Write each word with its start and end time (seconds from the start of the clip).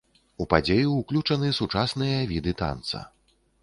У 0.43 0.47
падзею 0.53 0.95
ўключаны 0.95 1.53
сучасныя 1.61 2.19
віды 2.35 2.59
танца. 2.67 3.09